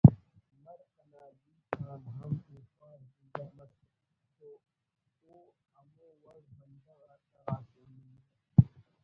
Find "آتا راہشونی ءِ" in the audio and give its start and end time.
7.13-8.75